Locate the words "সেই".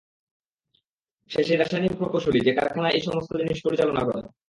1.43-1.57